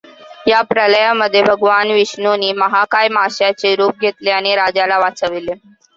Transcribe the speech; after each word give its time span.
या 0.47 0.61
प्रलयामध्ये 0.63 1.41
भगवान 1.43 1.91
विष्णूंनी 1.91 2.51
महाकाय 2.53 3.07
माशाचे 3.11 3.75
रूप 3.75 3.99
घेतले 4.01 4.31
आणि 4.31 4.55
राजाला 4.55 4.99
वाचविले. 4.99 5.53